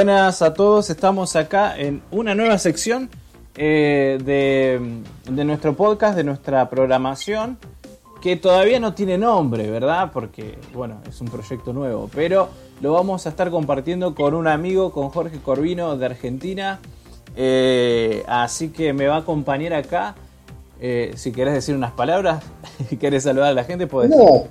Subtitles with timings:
[0.00, 3.10] Buenas a todos, estamos acá en una nueva sección
[3.54, 4.80] eh, de,
[5.30, 7.58] de nuestro podcast, de nuestra programación,
[8.22, 10.10] que todavía no tiene nombre, ¿verdad?
[10.10, 12.48] Porque, bueno, es un proyecto nuevo, pero
[12.80, 16.80] lo vamos a estar compartiendo con un amigo, con Jorge Corvino de Argentina.
[17.36, 20.14] Eh, así que me va a acompañar acá.
[20.80, 22.42] Eh, si querés decir unas palabras,
[23.00, 24.08] querés saludar a la gente, podés.
[24.08, 24.46] No,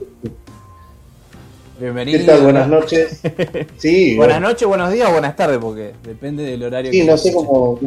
[1.80, 2.20] Bienvenido.
[2.20, 2.42] ¿Qué tal?
[2.42, 3.22] Buenas noches.
[3.78, 7.18] Sí, Buenas bueno, noches, buenos días, buenas tardes, porque depende del horario sí, que no
[7.18, 7.80] sé cómo-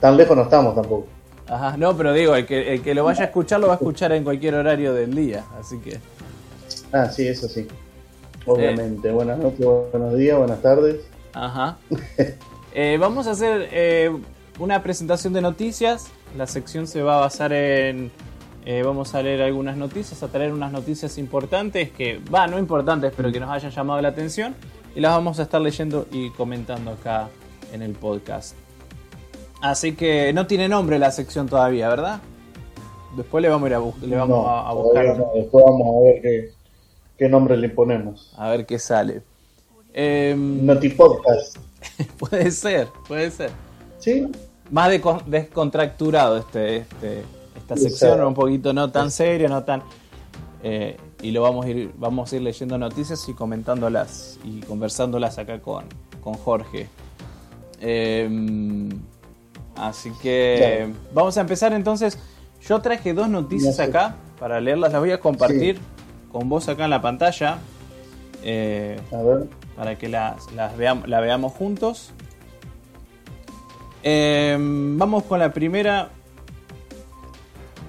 [0.00, 1.06] Tan lejos no estamos tampoco.
[1.46, 3.76] Ajá, no, pero digo, el que, el que lo vaya a escuchar lo va a
[3.76, 5.98] escuchar en cualquier horario del día, así que.
[6.92, 7.66] Ah, sí, eso sí.
[8.46, 9.10] Obviamente.
[9.10, 10.96] Buenas noches, buenos días, buenas tardes.
[11.32, 11.76] Ajá.
[12.76, 14.10] Eh, vamos a hacer eh,
[14.58, 16.06] una presentación de noticias.
[16.36, 18.10] La sección se va a basar en.
[18.64, 23.12] Eh, vamos a leer algunas noticias, a traer unas noticias importantes que, va, no importantes,
[23.16, 24.54] pero que nos hayan llamado la atención.
[24.96, 27.28] Y las vamos a estar leyendo y comentando acá
[27.72, 28.54] en el podcast.
[29.60, 32.20] Así que no tiene nombre la sección todavía, ¿verdad?
[33.16, 35.18] Después le vamos a ir a, bus- le vamos No, a, a todavía buscar.
[35.18, 35.32] no.
[35.34, 36.50] Después vamos a ver qué,
[37.18, 38.32] qué nombre le ponemos.
[38.36, 39.22] A ver qué sale.
[39.92, 41.58] Em, Notipodcast.
[42.18, 43.50] puede ser, puede ser.
[43.98, 44.26] ¿Sí?
[44.70, 47.22] Más de- descontracturado este, este,
[47.64, 49.82] esta sección, un poquito no tan serio, no tan...
[50.62, 55.38] eh, y lo vamos a ir, vamos a ir leyendo noticias y comentándolas y conversándolas
[55.38, 55.84] acá con,
[56.22, 56.88] con Jorge.
[57.80, 58.90] Em,
[59.76, 60.92] así que Claro.
[61.14, 62.18] vamos a empezar entonces.
[62.66, 65.78] Yo traje dos noticias acá para leerlas, las voy a compartir
[66.32, 67.58] con vos acá en la pantalla.
[68.42, 69.46] Eh, A ver.
[69.76, 72.10] para que las, las veamos, la veamos juntos.
[74.02, 76.10] Eh, vamos con la primera.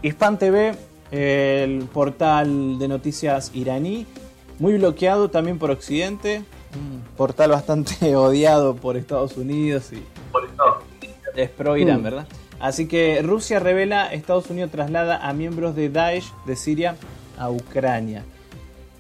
[0.06, 0.76] Hispan TV,
[1.10, 4.06] el portal de noticias iraní,
[4.60, 6.44] muy bloqueado también por Occidente,
[6.76, 10.04] un portal bastante odiado por Estados Unidos y
[11.36, 12.04] es pro Irán, Mm.
[12.04, 12.28] ¿verdad?
[12.60, 16.98] Así que Rusia revela, Estados Unidos traslada a miembros de Daesh de Siria
[17.40, 18.24] a Ucrania.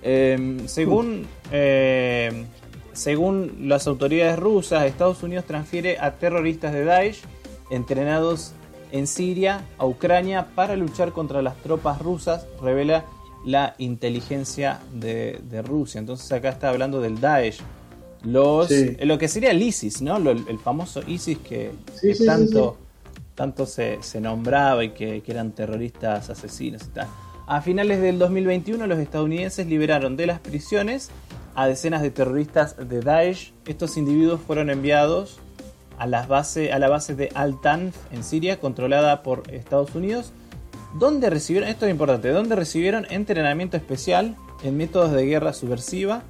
[0.01, 2.45] Eh, según, eh,
[2.93, 7.21] según las autoridades rusas, Estados Unidos transfiere a terroristas de Daesh
[7.69, 8.53] entrenados
[8.91, 13.05] en Siria a Ucrania para luchar contra las tropas rusas, revela
[13.45, 15.99] la inteligencia de, de Rusia.
[15.99, 17.59] Entonces acá está hablando del Daesh.
[18.23, 18.97] Los, Sí.
[19.01, 20.17] Lo que sería el ISIS, ¿no?
[20.17, 22.77] Lo- el famoso ISIS que, Sí, que sí, sí, tanto,
[23.35, 27.07] tanto se, se nombraba y que, que eran terroristas asesinos y tal.
[27.47, 31.09] A finales del 2021 los estadounidenses liberaron de las prisiones
[31.53, 33.53] a decenas de terroristas de Daesh.
[33.67, 35.37] Estos individuos fueron enviados
[35.97, 40.31] a, las base, a la base de Al-Tanf en Siria, controlada por Estados Unidos,
[40.97, 46.23] donde recibieron, esto es importante, donde recibieron entrenamiento especial en métodos de guerra subversiva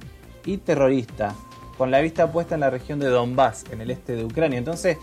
[0.44, 1.34] y terrorista,
[1.78, 4.58] con la vista puesta en la región de Donbass, en el este de Ucrania.
[4.58, 4.98] Entonces,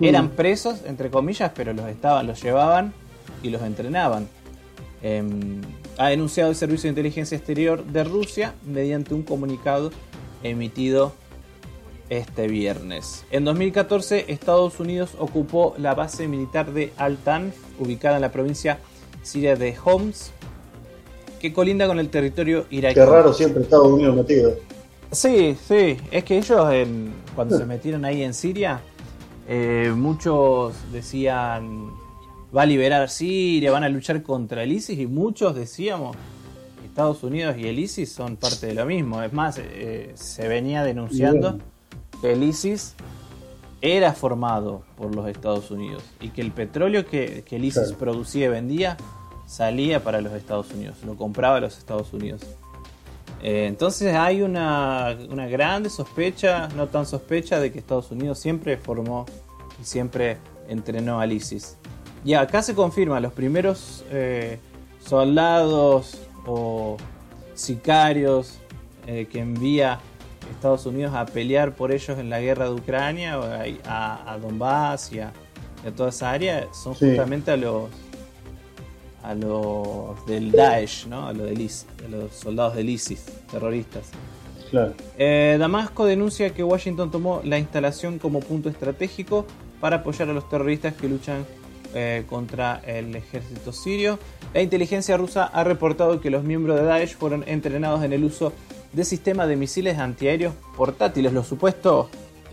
[0.00, 0.30] eran Mm.
[0.30, 2.92] presos, entre comillas, pero los estaban, los llevaban
[3.42, 4.28] y los entrenaban.
[5.02, 5.60] Em,
[5.98, 9.90] ha denunciado el Servicio de Inteligencia Exterior de Rusia mediante un comunicado
[10.42, 11.12] emitido
[12.18, 13.24] este viernes.
[13.30, 18.78] En 2014, Estados Unidos ocupó la base militar de Al-Tanf, ubicada en la provincia
[19.22, 20.32] siria de Homs,
[21.40, 22.94] que colinda con el territorio iraquí.
[22.94, 24.54] Qué raro siempre Estados Unidos metido.
[25.10, 28.80] Sí, sí, es que ellos en- cuando se metieron ahí en Siria,
[29.48, 31.90] eh, muchos decían,
[32.56, 36.16] va a liberar Siria, van a luchar contra el ISIS y muchos decíamos,
[36.84, 39.22] Estados Unidos y el ISIS son parte de lo mismo.
[39.22, 41.71] Es más, eh, se venía denunciando Bien.
[42.22, 42.94] El ISIS
[43.80, 47.98] era formado por los Estados Unidos y que el petróleo que, que el ISIS Claro.
[47.98, 48.96] producía y vendía
[49.46, 52.42] salía para los Estados Unidos, lo compraba los Estados Unidos.
[53.42, 58.76] Eh, entonces hay una, una grande sospecha, no tan sospecha, de que Estados Unidos siempre
[58.76, 59.26] formó
[59.80, 60.38] y siempre
[60.68, 61.76] entrenó al ISIS.
[62.24, 64.60] Y acá se confirma, los primeros eh,
[65.00, 66.96] soldados o
[67.54, 68.58] sicarios
[69.08, 69.98] eh, que envía
[70.52, 75.12] Estados Unidos a pelear por ellos en la guerra de Ucrania, a, a, a Donbass
[75.12, 75.32] y a,
[75.84, 77.06] y a toda esa área, son Sí.
[77.08, 77.84] justamente a los
[79.24, 81.26] a los del Daesh, ¿no?
[81.28, 84.08] A los, del ISIS, a los soldados del ISIS, terroristas.
[84.70, 84.94] Claro.
[85.16, 89.46] Eh, Damasco denuncia que Washington tomó la instalación como punto estratégico
[89.80, 91.44] para apoyar a los terroristas que luchan
[91.94, 94.18] eh, contra el ejército sirio.
[94.54, 98.52] La inteligencia rusa ha reportado que los miembros de Daesh fueron entrenados en el uso
[98.92, 102.08] de sistemas de misiles antiaéreos portátiles, los supuestos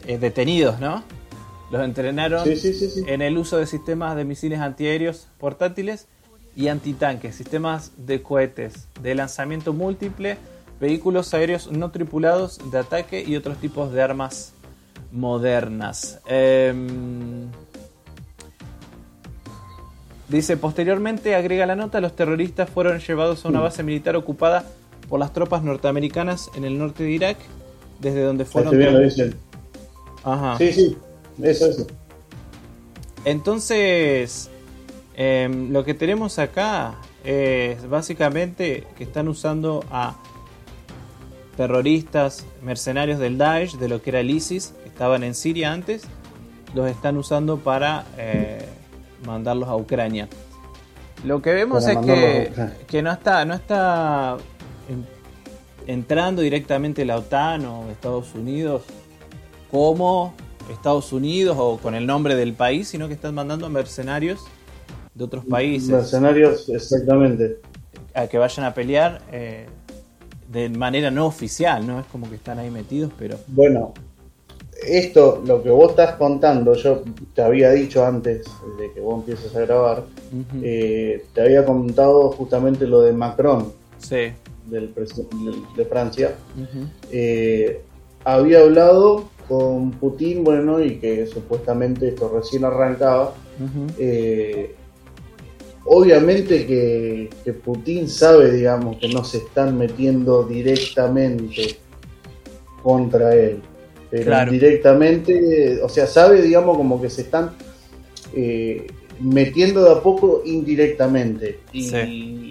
[0.08, 1.04] eh, detenidos, ¿no?
[1.72, 3.04] Los entrenaron Sí, sí, sí, sí.
[3.06, 6.08] en el uso de sistemas de misiles antiaéreos portátiles
[6.56, 10.38] y antitanques, sistemas de cohetes de lanzamiento múltiple,
[10.80, 14.54] vehículos aéreos no tripulados de ataque y otros tipos de armas
[15.12, 16.20] modernas.
[16.26, 17.48] Em,
[20.28, 24.66] dice, posteriormente, agrega la nota, los terroristas fueron llevados a una base militar ocupada
[25.10, 27.38] por las tropas norteamericanas en el norte de Irak,
[28.00, 28.80] desde donde fueron...
[30.24, 30.58] Ajá.
[30.58, 30.98] Sí, sí,
[31.42, 31.88] eso, eso.
[33.26, 34.50] Entonces,
[35.16, 40.16] em, lo que tenemos acá es básicamente que están usando a
[41.58, 46.04] terroristas, mercenarios del Daesh, de lo que era el ISIS, que estaban en Siria antes,
[46.74, 48.66] los están usando para eh,
[49.26, 50.30] mandarlos a Ucrania.
[51.26, 52.52] Lo que vemos es que,
[52.88, 54.38] que, no está, no está
[55.90, 58.84] entrando directamente la OTAN o Estados Unidos
[59.72, 60.36] como
[60.72, 64.46] Estados Unidos o con el nombre del país, sino que están mandando mercenarios
[65.16, 65.90] de otros países.
[65.90, 67.58] Mercenarios, exactamente.
[68.14, 69.66] A que vayan a pelear eh,
[70.48, 72.00] de manera no oficial, ¿no?
[72.00, 73.40] Es como que están ahí metidos, pero...
[73.48, 73.94] Bueno,
[74.86, 77.02] esto, lo que vos estás contando, yo
[77.34, 78.46] te había dicho antes
[78.78, 80.04] de que vos empieces a grabar,
[80.62, 84.34] eh, te había contado justamente lo de Macron, sí.
[84.70, 84.94] Del,
[85.76, 86.36] de Francia.
[87.12, 87.82] Eh,
[88.24, 93.34] había hablado con Putin, bueno, y que supuestamente esto recién arrancaba.
[93.98, 94.76] Eh,
[95.86, 101.78] obviamente que, Putin sabe, digamos, que no se están metiendo directamente
[102.84, 103.62] contra él,
[104.10, 107.52] pero directamente, o sea, sabe, digamos, como que se están
[108.34, 108.88] eh,
[109.20, 111.60] metiendo de a poco indirectamente.
[111.74, 112.49] Y,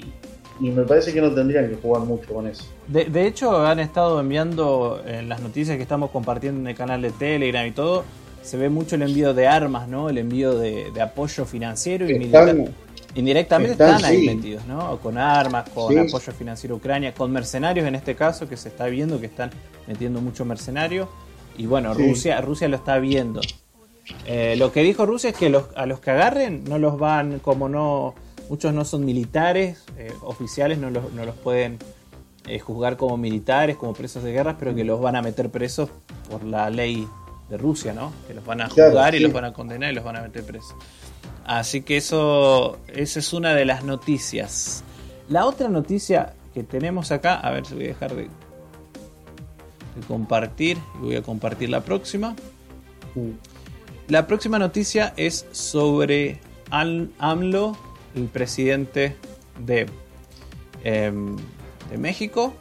[0.60, 2.64] y me parece que no tendrían que jugar mucho con eso.
[2.88, 7.10] De, hecho, han estado enviando en las noticias que estamos compartiendo en el canal de
[7.10, 8.05] Telegram y todo,
[8.43, 10.08] se ve mucho el envío de armas, ¿no?
[10.08, 12.56] El envío de, apoyo financiero y militar.
[13.14, 14.99] Indirectamente están, ahí metidos, ¿no?
[14.99, 18.87] Con armas, con apoyo financiero a Ucrania, con mercenarios en este caso, que se está
[18.87, 19.50] viendo que están
[19.87, 21.08] metiendo mucho mercenario.
[21.56, 23.40] Y bueno, Rusia, Rusia lo está viendo.
[24.26, 27.40] Eh, lo que dijo Rusia es que los, a los que agarren no los van,
[27.40, 28.14] como no
[28.48, 31.78] Muchos no son militares, eh, oficiales no los, no los pueden
[32.46, 35.90] eh, juzgar como militares, como presos de guerra, pero que los van a meter presos
[36.30, 37.06] por la ley
[37.50, 38.12] de Rusia, ¿no?
[38.26, 40.44] Que los van a juzgar y los van a condenar y los van a meter
[40.44, 40.74] presos.
[41.44, 44.82] Así que eso, esa es una de las noticias.
[45.28, 48.28] La otra noticia que tenemos acá, a ver si voy a dejar de,
[50.06, 52.34] compartir y voy a compartir la próxima.
[53.14, 53.32] Uh.
[54.08, 56.40] La próxima noticia es sobre
[56.70, 57.76] AMLO
[58.19, 59.17] el presidente
[59.65, 59.87] de,
[60.85, 61.37] em,
[61.91, 62.53] de México,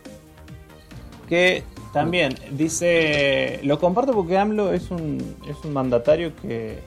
[1.28, 1.64] que
[1.94, 6.80] también dice, lo comparto porque AMLO es un, es un mandatario que,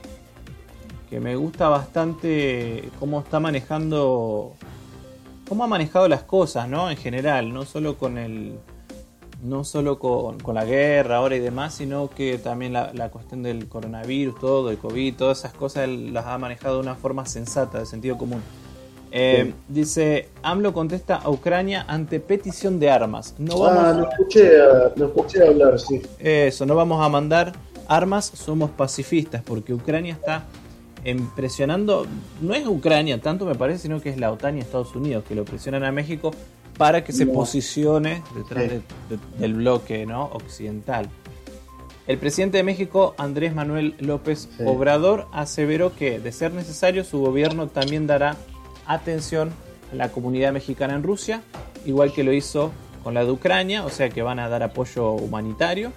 [1.08, 4.54] que me gusta bastante cómo está manejando,
[5.48, 6.90] cómo ha manejado las cosas, ¿no?
[6.90, 8.58] En general, no solo con el,
[9.42, 13.68] no solo con, la guerra ahora y demás, sino que también la, la, cuestión del
[13.68, 17.86] coronavirus, todo, el COVID, todas esas cosas las ha manejado de una forma sensata, de
[17.86, 18.42] sentido común.
[19.12, 23.34] Eh, dice, AMLO contesta a Ucrania ante petición de armas.
[23.38, 24.50] No ah, vamos ah, lo escuché,
[24.96, 26.00] lo escuché hablar, sí.
[26.18, 27.52] Eso, no vamos a mandar
[27.88, 30.44] armas, somos pacifistas, porque Ucrania está
[31.34, 32.06] presionando,
[32.40, 35.34] no es Ucrania tanto me parece, sino que es la OTAN y Estados Unidos que
[35.34, 36.30] lo presionan a México
[36.76, 38.70] para que se posicione detrás
[39.38, 40.24] del bloque ¿no?
[40.24, 41.08] occidental.
[42.06, 47.68] El presidente de México, Andrés Manuel López Obrador, aseveró que, de ser necesario, su gobierno
[47.68, 48.36] también dará
[48.92, 49.50] atención
[49.92, 51.42] a la comunidad mexicana en Rusia,
[51.84, 55.12] igual que lo hizo con la de Ucrania, o sea que van a dar apoyo
[55.12, 55.92] humanitario.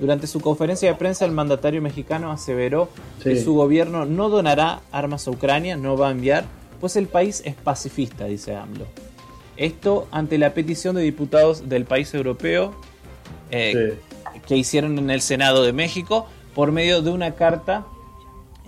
[0.00, 2.88] Durante su conferencia de prensa, el mandatario mexicano aseveró
[3.22, 6.44] que su gobierno no donará armas a Ucrania, no va a enviar,
[6.80, 8.86] pues el país es pacifista, dice AMLO.
[9.58, 12.74] Esto ante la petición de diputados del país europeo
[13.50, 13.98] eh,
[14.46, 17.84] que hicieron en el Senado de México por medio de una carta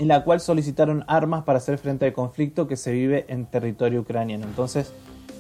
[0.02, 4.00] en la cual solicitaron armas para hacer frente al conflicto que se vive en territorio
[4.00, 4.44] ucraniano.
[4.44, 4.92] Entonces,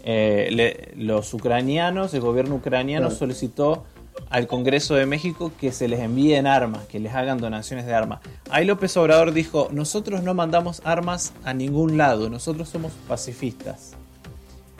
[0.04, 3.82] eh, los ucranianos, el gobierno ucraniano solicitó
[4.30, 8.20] al Congreso de México que se les envíen armas, que les hagan donaciones de armas.
[8.50, 13.94] Ahí López Obrador dijo, nosotros no mandamos armas a ningún lado, nosotros somos pacifistas.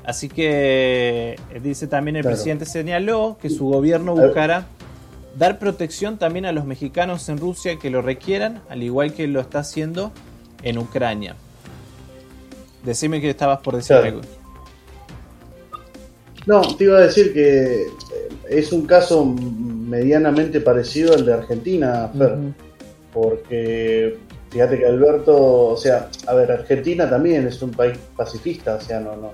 [0.05, 4.67] Así que eh, dice también el presidente señaló que su gobierno buscará
[5.37, 9.41] dar protección también a los mexicanos en Rusia que lo requieran, al igual que lo
[9.41, 10.13] está haciendo
[10.63, 11.37] en Ucrania.
[12.85, 14.21] Decime que estabas por decir algo.
[16.47, 17.89] No, te iba a decir que eh,
[18.49, 22.37] es un caso medianamente parecido al de Argentina, Fer,
[23.13, 24.19] porque
[24.51, 28.99] fíjate que Alberto, o sea, a ver, Argentina también es un país pacifista, o sea,
[28.99, 29.33] no, no,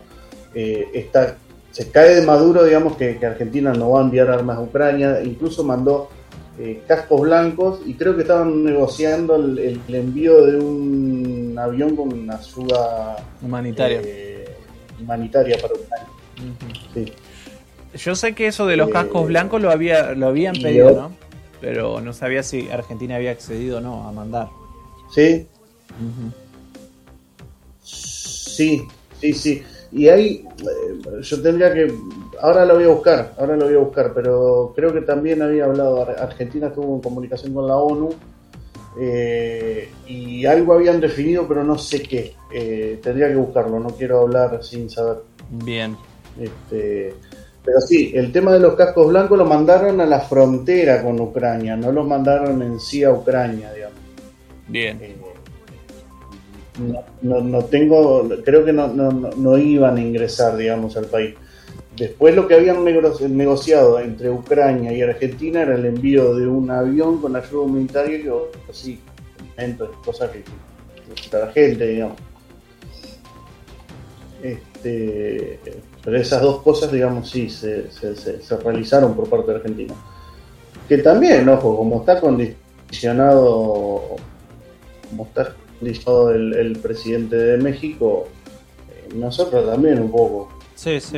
[0.55, 1.37] eh, está
[1.79, 5.63] se cae de Maduro, digamos, que, Argentina no va a enviar armas a Ucrania, incluso
[5.63, 6.11] mandó
[6.59, 13.25] eh, cascos blancos y creo que estaban negociando el, envío de un avión con ayuda
[13.41, 14.57] humanitaria, eh,
[15.01, 17.15] humanitaria para Ucrania.
[17.95, 21.13] Yo sé que eso de los cascos blancos lo había lo habían pedido, ¿no?
[21.61, 24.49] Pero no sabía si Argentina había accedido o no a mandar.
[25.15, 25.47] Sí.
[27.85, 28.83] Sí,
[29.21, 29.63] sí, sí.
[29.91, 31.93] Y ahí eh, yo tendría que,
[32.41, 35.65] ahora lo voy a buscar, ahora lo voy a buscar, pero creo que también había
[35.65, 38.11] hablado, Argentina estuvo en comunicación con la ONU
[39.01, 42.35] eh, y algo habían definido, pero no sé qué.
[42.53, 45.19] Eh, tendría que buscarlo, no quiero hablar sin saber.
[45.51, 45.97] Bien.
[46.39, 47.15] Este,
[47.65, 51.77] pero sí, el tema de los cascos blancos lo mandaron a la frontera con Ucrania,
[51.77, 53.99] no lo mandaron en sí a Ucrania, digamos.
[54.69, 55.28] Bien
[56.79, 61.35] no, no, tengo, creo que no, no, iban a ingresar, digamos, al país.
[61.97, 67.21] Después lo que habían negociado entre Ucrania y Argentina era el envío de un avión
[67.21, 68.33] con ayuda humanitaria, que
[68.71, 69.01] así,
[70.05, 70.45] cosas que,
[71.31, 72.17] para la gente, digamos.
[74.41, 75.59] Este,
[76.05, 79.95] pero esas dos cosas, digamos, sí, se, se, se, realizaron por parte de Argentina.
[80.89, 84.17] Que también, ojo, como está condicionado,
[85.11, 88.27] como está el, presidente de México,
[88.91, 90.49] eh, nosotros también un poco.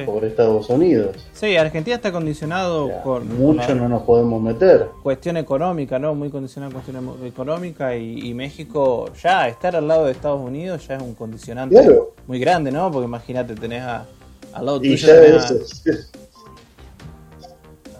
[0.07, 1.17] Por Estados Unidos.
[1.35, 3.29] Sí, Argentina está condicionado con.
[3.37, 4.87] Mucho no nos podemos meter.
[5.03, 6.15] Cuestión económica, ¿no?
[6.15, 11.03] Muy condicionado cuestión económica y, México, ya estar al lado de Estados Unidos ya es
[11.03, 11.79] un condicionante
[12.27, 12.91] muy grande, ¿no?
[12.91, 14.07] Porque imagínate, tenés a,
[14.55, 15.07] al lado y tuyo.
[15.07, 15.93] Ya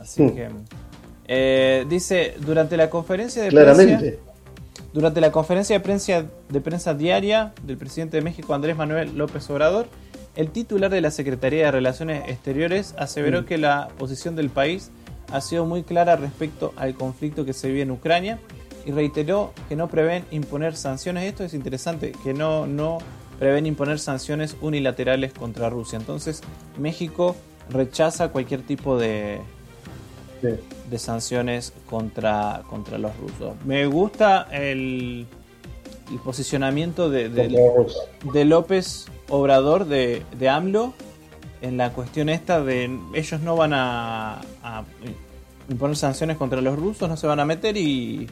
[0.01, 0.35] Así hmm.
[0.35, 0.49] que.
[1.29, 4.19] Eh, dice, durante la conferencia de Claramente.
[4.93, 9.49] Durante la conferencia de prensa, de prensa diaria del presidente de México, Andrés Manuel López
[9.51, 9.87] Obrador,
[10.37, 13.45] el titular de la Secretaría de Relaciones Exteriores aseveró mm.
[13.45, 14.91] que la posición del país
[15.33, 18.39] ha sido muy clara respecto al conflicto que se vive en Ucrania
[18.85, 21.25] y reiteró que no prevén imponer sanciones.
[21.25, 22.99] Esto es interesante, que no, no
[23.39, 25.99] prevén imponer sanciones unilaterales contra Rusia.
[25.99, 26.43] Entonces,
[26.79, 27.37] México
[27.69, 29.41] rechaza cualquier tipo de,
[30.43, 33.55] de sanciones contra, contra los rusos.
[33.65, 35.27] Me gusta el,
[36.11, 40.95] el posicionamiento de, de, López Obrador, de, de, AMLO,
[41.63, 44.41] en la cuestión esta de ellos no van a,
[45.69, 48.29] imponer sanciones contra los rusos, no se van a meter y,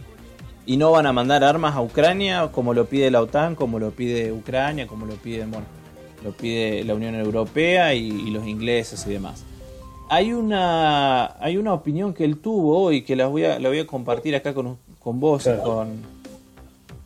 [0.66, 3.90] y no van a mandar armas a Ucrania como lo pide la OTAN, como lo
[3.92, 5.66] pide Ucrania, como lo pide, bueno,
[6.24, 9.44] lo pide la Unión Europea y los ingleses y demás
[10.08, 13.80] hay una, hay una opinión que él tuvo y que la voy a, la voy
[13.80, 16.02] a compartir acá con, con vos y, con,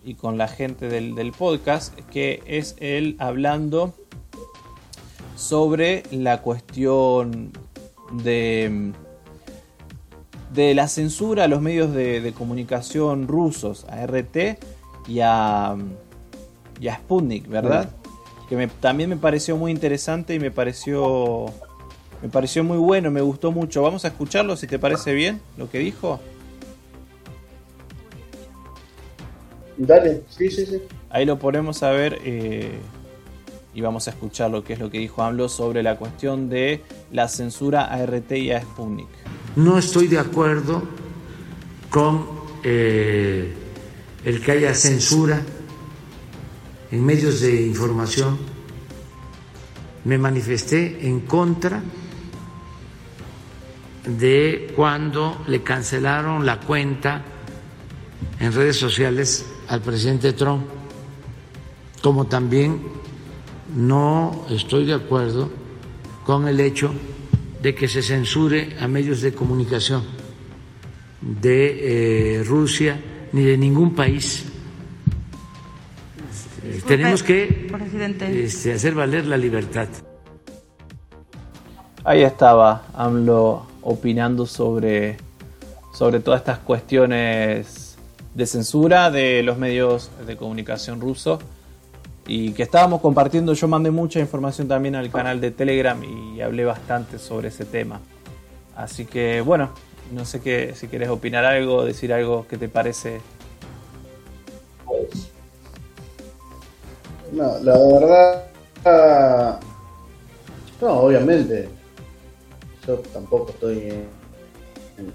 [0.05, 3.95] y con la gente del, del podcast, que es él hablando
[5.37, 7.53] sobre la cuestión
[8.23, 8.93] de,
[10.55, 14.59] de la censura a los medios de, comunicación rusos, a RT
[15.09, 15.77] y a,
[16.81, 17.91] y a Sputnik, ¿verdad?
[18.49, 21.47] Que también me pareció muy interesante y me pareció
[22.23, 23.83] me pareció muy bueno, me gustó mucho.
[23.83, 26.21] Vamos a escucharlo si te parece bien lo que dijo.
[29.77, 30.81] Dale, sí, sí, sí.
[31.11, 32.79] Ahí lo ponemos a ver eh,
[33.75, 36.83] y vamos a escuchar lo que es lo que dijo AMLO sobre la cuestión de
[37.11, 39.09] la censura a RT y a Sputnik.
[39.57, 40.83] No estoy de acuerdo
[41.91, 42.27] con
[42.63, 43.53] eh,
[44.25, 45.43] el que haya censura
[46.93, 48.39] en medios de información.
[50.05, 51.83] Me manifesté en contra
[54.05, 57.23] de cuando le cancelaron la cuenta
[58.41, 60.65] en redes sociales al presidente Trump,
[62.03, 62.81] como también
[63.77, 65.51] no estoy de acuerdo
[66.25, 66.93] con el hecho
[67.63, 70.03] de que se censure a medios de comunicación
[71.21, 73.01] de eh, Rusia
[73.33, 74.45] ni de ningún país.
[76.87, 77.71] Tenemos que
[78.21, 79.89] este, hacer valer la libertad.
[82.05, 85.17] Ahí estaba AMLO opinando sobre,
[85.93, 87.97] sobre todas estas cuestiones
[88.35, 91.41] de censura de los medios de comunicación rusos
[92.27, 93.53] y que estábamos compartiendo.
[93.53, 98.01] Yo mandé mucha información también al canal de Telegram y hablé bastante sobre ese tema.
[98.77, 99.71] Así que bueno,
[100.13, 103.21] no sé qué, si quieres opinar algo, decir algo que te parece.
[107.33, 109.61] No, la verdad,
[110.83, 111.69] no, obviamente,
[112.87, 113.93] yo tampoco estoy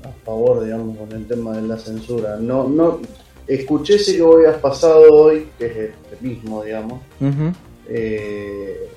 [0.04, 2.38] a favor, digamos, con el tema de la censura.
[2.38, 3.00] No, no,
[3.48, 7.02] escuché ese que vos habías pasado hoy, que es el mismo, digamos,
[7.88, 8.90] eh,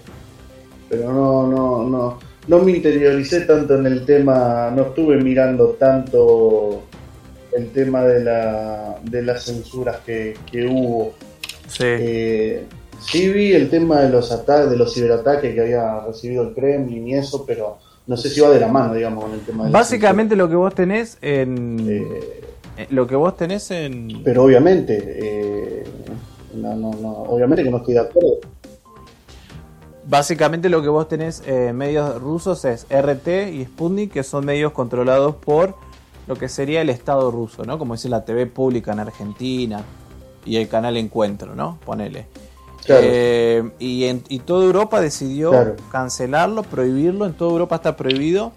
[0.88, 6.82] pero no, no, no, no me interioricé tanto en el tema, no estuve mirando tanto
[7.52, 11.14] el tema de, la, de las censuras que, que hubo.
[11.68, 11.84] Sí.
[11.86, 12.64] Eh,
[13.00, 17.06] sí vi el tema de los ataques, de los ciberataques que había recibido el Kremlin
[17.06, 17.78] y eso, pero
[18.10, 20.56] no sé si va de la mano, digamos, con el tema de Básicamente lo que
[20.56, 21.78] vos tenés en...
[21.88, 22.42] Eh,
[22.76, 24.22] eh, lo que vos tenés en...
[24.24, 25.84] pero obviamente, eh,
[26.54, 28.40] no, no, no, obviamente que no estoy de acuerdo.
[30.08, 34.72] Básicamente lo que vos tenés en medios rusos es RT y Sputnik, que son medios
[34.72, 35.76] controlados por
[36.26, 37.78] lo que sería el Estado ruso, ¿no?
[37.78, 39.84] Como dice la TV pública en Argentina
[40.44, 41.78] y el canal Encuentro, ¿no?
[41.86, 42.26] Ponele.
[42.84, 43.02] Claro.
[43.04, 45.76] Eh, y, en, y toda Europa decidió Claro.
[45.92, 47.26] cancelarlo, prohibirlo.
[47.26, 48.52] En toda Europa está prohibido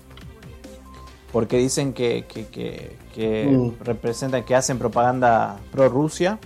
[1.32, 3.84] porque dicen que, que, que- que Mm.
[3.84, 6.39] representan, que hacen propaganda pro Rusia.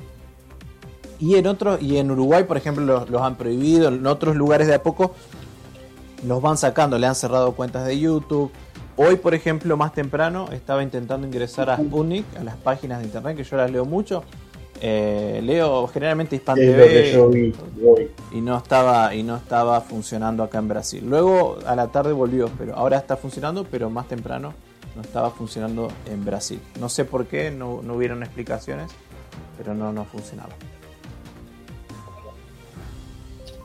[1.20, 3.88] Y en otros, y en Uruguay, por ejemplo, los, los han prohibido.
[3.88, 5.14] En otros lugares de a poco
[6.26, 8.52] los van sacando, le han cerrado cuentas de YouTube.
[8.98, 13.38] Hoy, por ejemplo, más temprano, estaba intentando ingresar a Sputnik, a las páginas de internet,
[13.38, 14.24] que yo las leo mucho.
[14.80, 17.54] Eh, leo generalmente Hispan hoy.
[18.32, 21.04] y no estaba y no estaba funcionando acá en Brasil.
[21.08, 24.54] Luego a la tarde volvió, pero ahora está funcionando, pero más temprano
[24.96, 26.60] no estaba funcionando en Brasil.
[26.80, 28.92] No sé por qué, no, no hubieron explicaciones,
[29.58, 30.54] pero no, no funcionaba.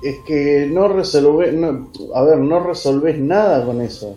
[0.02, 4.16] Es que no resolvés, no, a ver, no resolvés nada con eso.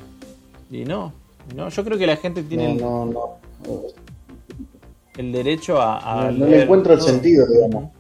[0.72, 1.14] Y no,
[1.56, 3.38] no yo creo que la gente tiene no, no.
[5.18, 7.92] El, derecho a, a No, no le encuentro el sentido, digamos.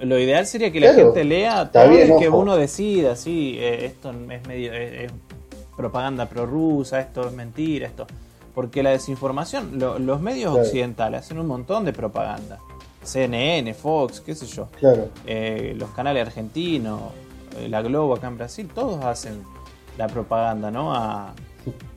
[0.00, 2.38] Lo ideal sería que la gente lea todo bien, que ojo.
[2.38, 5.12] uno decida, sí, eh, esto es medio es, es
[5.76, 8.06] propaganda prorrusa, esto es mentira, esto.
[8.52, 10.66] Porque la desinformación, lo- los medios Claro.
[10.66, 12.58] occidentales hacen un montón de propaganda.
[13.02, 14.68] CNN, Fox, qué sé yo.
[14.78, 15.08] Claro.
[15.26, 17.00] Eh, los canales argentinos,
[17.58, 19.42] eh, la Globo acá en Brasil, todos hacen
[19.98, 20.92] la propaganda, ¿no?
[20.94, 21.32] A-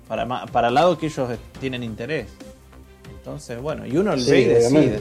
[0.07, 1.27] para, para el lado que ellos
[1.59, 2.27] tienen interés.
[3.25, 4.99] Entonces, bueno, y uno Sí, ve y decide.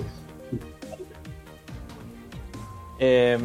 [2.99, 3.39] Eh,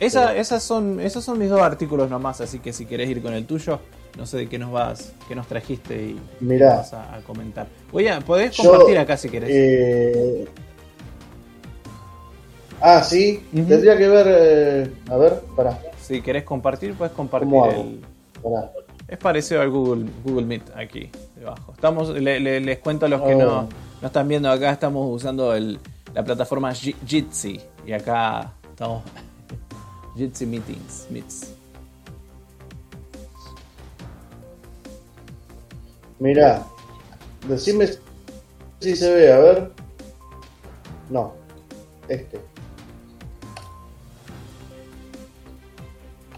[0.00, 3.34] esa- esas, son, esos son mis dos artículos nomás, así que si querés ir con
[3.34, 3.80] el tuyo,
[4.16, 6.76] no sé de qué nos vas, qué nos trajiste y Mirá.
[6.76, 7.66] vas a, a comentar.
[7.92, 9.50] Voy a, podés Yo, compartir acá si querés.
[9.52, 10.48] eh,
[12.80, 13.46] Ah, sí.
[13.52, 14.26] Tendría que ver.
[14.30, 15.78] eh, A ver, pará.
[16.00, 18.00] Si querés compartir, puedes compartir el.
[18.42, 18.72] pará.
[19.14, 21.72] Es parecido al Google, Google Meet aquí debajo.
[21.72, 23.38] Estamos, le- le- les cuento a los que Oh.
[23.38, 23.68] no,
[24.02, 25.78] no están viendo acá, estamos usando el,
[26.12, 29.04] la plataforma Ji- Jitsi y acá estamos
[30.16, 31.52] Jitsi Meetings, Meets.
[36.18, 36.64] Mirá.
[37.46, 37.86] Decime
[38.80, 39.72] si se ve, a ver.
[41.08, 41.34] No.
[42.08, 42.40] Este.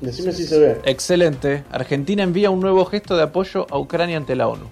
[0.00, 0.76] Decime si se ve.
[0.84, 1.64] Excelente.
[1.70, 4.66] Argentina envía un nuevo gesto de apoyo a Ucrania ante la ONU.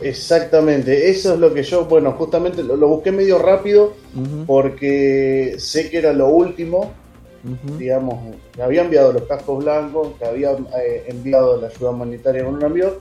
[0.00, 3.94] Exactamente, eso es lo que yo, bueno, justamente lo, lo busqué medio rápido
[4.44, 6.92] porque sé que era lo último,
[7.78, 12.54] digamos, que había enviado los cascos blancos, que había eh, enviado la ayuda humanitaria con
[12.56, 12.94] un avión,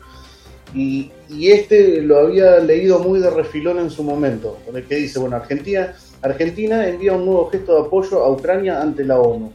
[0.73, 5.19] y, y este lo había leído muy de refilón en su momento, el que dice,
[5.19, 9.51] bueno, Argentina, Argentina envía un nuevo gesto de apoyo a Ucrania ante la ONU.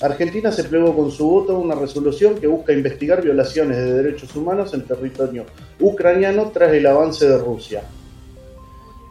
[0.00, 4.34] Argentina se plegó con su voto a una resolución que busca investigar violaciones de derechos
[4.36, 5.44] humanos en territorio
[5.80, 7.82] ucraniano tras el avance de Rusia.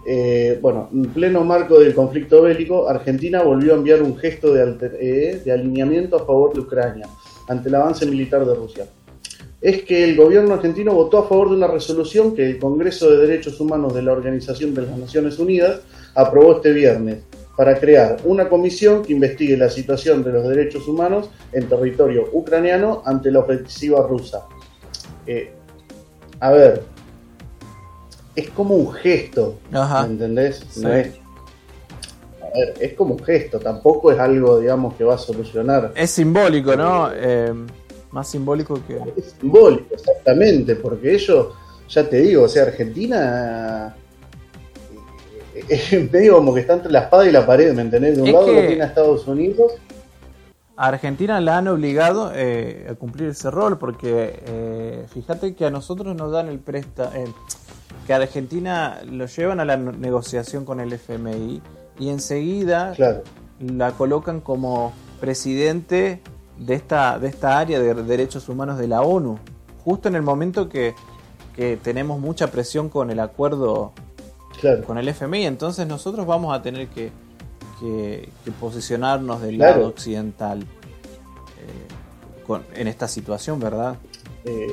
[0.05, 4.61] Eh, bueno, en pleno marco del conflicto bélico, Argentina volvió a enviar un gesto de,
[4.61, 7.07] alter- eh, de alineamiento a favor de Ucrania
[7.47, 8.85] ante el avance militar de Rusia.
[9.61, 13.25] Es que el gobierno argentino votó a favor de una resolución que el Congreso de
[13.27, 15.81] Derechos Humanos de la Organización de las Naciones Unidas
[16.15, 17.19] aprobó este viernes
[17.55, 23.03] para crear una comisión que investigue la situación de los derechos humanos en territorio ucraniano
[23.05, 24.45] ante la ofensiva rusa.
[25.27, 25.53] Eh,
[26.39, 26.83] a ver,
[28.35, 30.07] es como un gesto, Ajá.
[30.07, 30.63] ¿me entendés?
[30.69, 30.81] Sí.
[30.81, 31.11] No es,
[32.41, 35.91] a ver, es como un gesto, tampoco es algo, digamos, que va a solucionar.
[35.95, 37.09] Es simbólico, ¿no?
[37.13, 37.53] Eh,
[38.11, 38.99] más simbólico que.
[39.15, 41.49] Es simbólico, exactamente, porque ellos,
[41.87, 44.03] ya te digo, o sea, Argentina eh,
[45.69, 48.15] es medio como que está entre la espada y la pared, ¿me entendés?
[48.15, 49.71] De un Es lado que- lo tiene a Estados Unidos,
[50.75, 55.69] A Argentina la han obligado eh, a cumplir ese rol porque eh, fíjate que a
[55.69, 57.11] nosotros nos dan el préstamo,
[58.07, 61.61] que a Argentina lo llevan a la negociación con el FMI
[61.99, 63.21] y enseguida claro,
[63.59, 66.21] la colocan como presidente
[66.57, 69.37] de esta, de esta área de derechos humanos de la ONU,
[69.85, 70.95] justo en el momento que,
[71.55, 73.93] que tenemos mucha presión con el acuerdo
[74.63, 74.83] claro.
[74.83, 77.11] con el FMI, entonces nosotros vamos a tener que,
[77.79, 79.77] que- que posicionarnos del Claro.
[79.79, 83.95] lado occidental eh, con- en esta situación, ¿verdad?
[84.45, 84.67] Eh,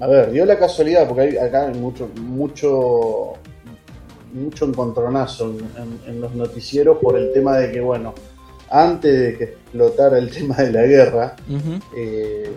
[0.00, 3.34] a ver, dio la casualidad, porque hay, acá hay mucho, mucho,
[4.32, 5.54] mucho encontronazo
[6.06, 8.12] en, los noticieros por el tema de que, bueno,
[8.70, 11.36] antes de que explotara el tema de la guerra,
[11.96, 12.50] eh,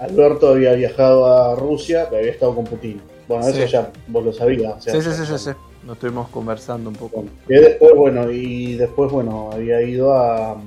[0.00, 3.00] Alberto había viajado a Rusia, que había estado con Putin.
[3.28, 4.82] Bueno, eso ya vos lo sabías.
[4.84, 5.50] sí, sí, sí, sí, sí,
[5.84, 7.24] Nos estuvimos conversando un poco.
[7.48, 10.60] y después, bueno, y después, bueno, había ido a,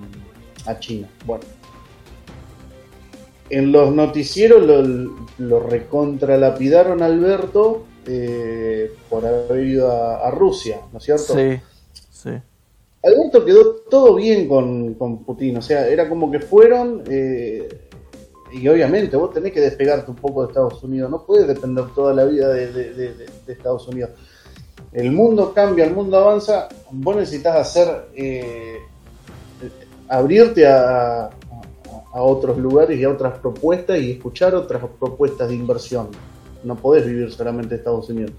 [0.65, 1.09] a China.
[1.25, 1.43] Bueno.
[3.49, 4.81] En los noticieros lo,
[5.37, 11.33] lo recontralapidaron a Alberto eh, por haber ido a, Rusia, ¿no es cierto?
[11.35, 11.59] Sí,
[12.11, 12.29] sí.
[13.03, 17.67] Alberto quedó todo bien con, con Putin, o sea, era como que fueron, eh,
[18.55, 22.13] y obviamente vos tenés que despegarte un poco de Estados Unidos, no puedes depender toda
[22.13, 24.11] la vida de, Estados Unidos.
[24.93, 28.77] El mundo cambia, el mundo avanza, vos necesitas hacer, eh,
[30.07, 36.07] abrirte a, a otros lugares y a otras propuestas y escuchar otras propuestas de inversión.
[36.63, 38.31] No podés vivir solamente en Estados Unidos.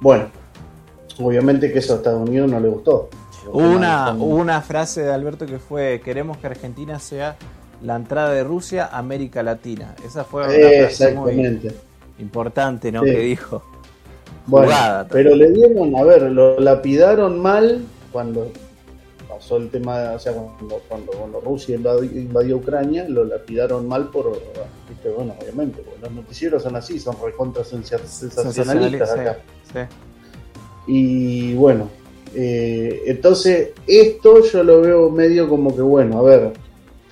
[0.00, 0.26] Bueno,
[1.20, 3.08] obviamente que eso a Estados Unidos no le gustó.
[3.52, 7.36] una, una frase de Alberto que fue, queremos que Argentina sea
[7.82, 9.94] la entrada de Rusia a América Latina.
[10.04, 11.72] Esa fue una frase muy
[12.18, 13.02] importante, ¿no?
[13.02, 13.62] Que dijo.
[14.46, 14.72] Bueno,
[15.10, 17.82] pero le dieron, a ver, lo lapidaron mal
[18.12, 18.52] cuando
[19.28, 24.38] pasó el tema, o sea, cuando, cuando, Rusia invadió, Ucrania, lo lapidaron mal por,
[25.16, 29.38] bueno, obviamente, los noticieros son así, son recontra sensacionalistas acá.
[30.86, 31.88] Y bueno,
[32.34, 36.52] eh, entonces esto yo lo veo medio como que, bueno, a ver,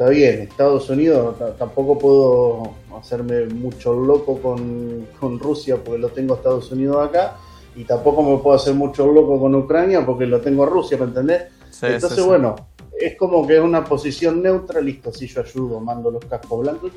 [0.03, 6.35] está bien, Estados Unidos, tampoco puedo hacerme mucho loco con, con Rusia porque lo tengo
[6.35, 7.37] a Estados Unidos acá,
[7.77, 11.05] y tampoco me puedo hacer mucho loco con Ucrania porque lo tengo a Rusia, ¿me
[11.05, 11.43] entendés?
[11.81, 12.57] Entonces, bueno,
[12.99, 16.93] es como que es una posición neutra, listo, si yo ayudo, mando los cascos blancos.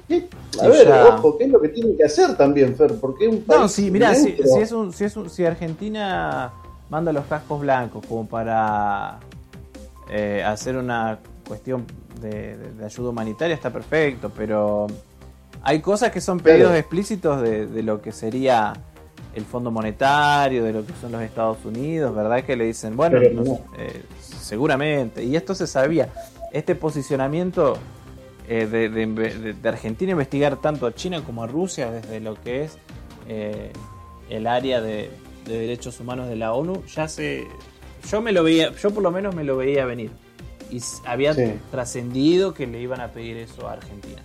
[0.61, 2.95] A ver, ojo, ¿qué es lo que tiene que hacer también, Fer?
[2.99, 6.51] Porque un país No, sí, mira, si, es un, si, es si Argentina
[6.89, 9.19] manda los cascos blancos como para
[10.09, 11.85] eh, hacer una cuestión
[12.21, 14.87] de, ayuda humanitaria, está perfecto, pero
[15.61, 18.73] hay cosas que son pedidos explícitos de, de lo que sería
[19.35, 22.43] el Fondo Monetario, de lo que son los Estados Unidos, ¿verdad?
[22.43, 26.09] Que le dicen, bueno, eh, seguramente, y esto se sabía,
[26.53, 27.77] este posicionamiento
[28.47, 32.77] eh, de, Argentina investigar tanto a China como a Rusia desde lo que es
[33.27, 33.71] eh,
[34.29, 35.11] el área de,
[35.45, 37.45] derechos humanos de la ONU, ya se...
[38.09, 40.09] Yo me lo veía, yo por lo menos me lo veía venir.
[40.75, 41.33] Y había
[41.71, 44.21] trascendido que le iban a pedir eso a Argentina.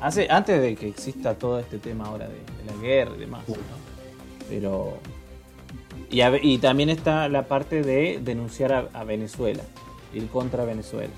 [0.00, 3.48] Hace, antes de que exista todo este tema ahora de, la guerra y demás.
[3.48, 3.56] ¿no?
[4.48, 4.98] Pero.
[6.10, 9.62] Y, también está la parte de denunciar a, Venezuela,
[10.14, 11.12] ir contra Venezuela.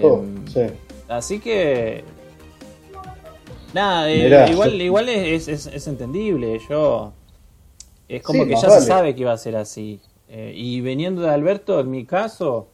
[0.00, 0.60] Oh, em, sí.
[1.08, 2.04] Así que.
[3.74, 6.60] Nada, eh, igual, igual es, es, entendible.
[6.68, 7.12] Yo.
[8.08, 10.00] Es como que ya se sabe que iba a ser así.
[10.28, 12.68] Eh, y viniendo de Alberto, en mi caso,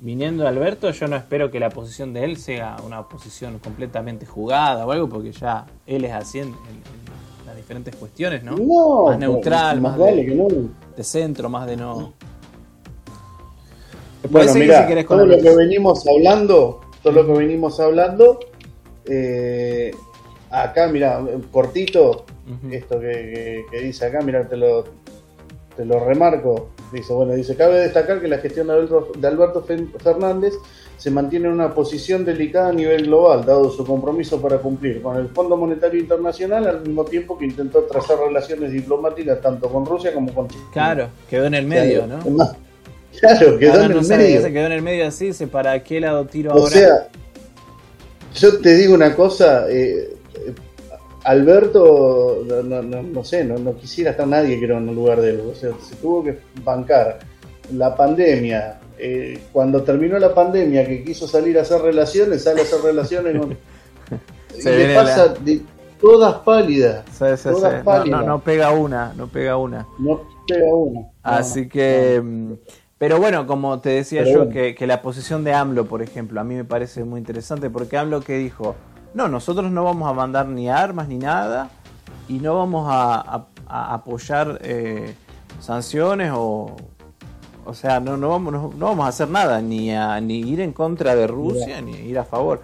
[0.00, 4.26] viniendo de Alberto, yo no espero que la posición de él sea una posición completamente
[4.26, 6.54] jugada o algo, porque ya él es así en,
[7.56, 8.56] diferentes cuestiones, ¿no?
[9.06, 12.14] más neutral, más, de, centro, más de no.
[14.30, 18.38] Bueno, mira, todo lo que venimos hablando, todo lo que venimos hablando,
[19.04, 19.90] eh,
[20.50, 22.24] acá, mira, cortito,
[22.70, 24.84] esto que, dice acá, mira, te lo,
[25.76, 26.70] te lo remarco.
[26.92, 29.64] Dice, bueno, dice, cabe destacar que la gestión de Alberto
[30.02, 30.54] Fernández
[30.96, 35.16] se mantiene en una posición delicada a nivel global, dado su compromiso para cumplir con
[35.16, 40.12] el Fondo Monetario Internacional, al mismo tiempo que intentó trazar relaciones diplomáticas tanto con Rusia
[40.12, 40.64] como con China.
[40.72, 42.18] Claro, quedó en el medio, ¿no?
[43.18, 44.40] Claro, quedó en el medio.
[44.40, 46.64] Se quedó en el medio así, se para qué lado tiro ahora.
[46.64, 47.08] O sea,
[48.34, 50.16] yo te digo una cosa, eh,
[51.30, 55.42] Alberto, no, sé, no, quisiera estar nadie que en el lugar de él.
[55.48, 57.20] O sea, se tuvo que bancar
[57.72, 62.64] la pandemia, eh, cuando terminó la pandemia, que quiso salir a hacer relaciones, sale a
[62.64, 63.52] hacer relaciones con...
[64.58, 65.62] y le pasa de
[66.00, 67.04] todas pálidas.
[68.26, 69.86] No, pega una, no pega una.
[70.00, 71.00] No pega una.
[71.22, 72.20] Así que...
[72.20, 72.54] Mm,
[72.98, 76.56] pero bueno, como te decía yo, que, la posición de AMLO, por ejemplo, a mí
[76.56, 78.74] me parece muy interesante, porque AMLO que dijo,
[79.14, 81.70] no, nosotros no vamos a mandar ni armas ni nada,
[82.28, 85.14] y no vamos a, apoyar eh,
[85.60, 86.76] sanciones o,
[87.64, 90.72] o sea, no, no, vamos, no, vamos a hacer nada, ni, a, ni ir en
[90.72, 92.62] contra de Rusia, ni ir a favor.